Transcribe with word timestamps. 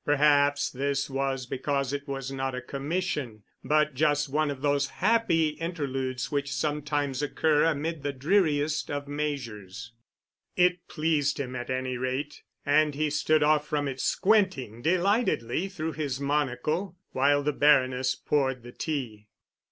Perhaps 0.03 0.71
this 0.71 1.11
was 1.11 1.45
because 1.45 1.93
it 1.93 2.07
was 2.07 2.31
not 2.31 2.55
a 2.55 2.61
commission, 2.63 3.43
but 3.63 3.93
just 3.93 4.29
one 4.29 4.49
of 4.49 4.63
those 4.63 4.87
happy 4.87 5.49
interludes 5.49 6.31
which 6.31 6.51
sometimes 6.51 7.21
occur 7.21 7.65
amid 7.65 8.01
the 8.01 8.11
dreariest 8.11 8.89
of 8.89 9.07
measures. 9.07 9.91
It 10.55 10.87
pleased 10.87 11.39
him, 11.39 11.55
at 11.55 11.69
any 11.69 11.97
rate, 11.97 12.41
and 12.65 12.95
he 12.95 13.11
stood 13.11 13.43
off 13.43 13.67
from 13.67 13.87
it 13.87 13.99
squinting 13.99 14.81
delightedly 14.81 15.67
through 15.69 15.91
his 15.93 16.19
monocle 16.19 16.97
while 17.11 17.43
the 17.43 17.53
Baroness 17.53 18.15
poured 18.15 18.63
the 18.63 18.71
tea. 18.71 19.27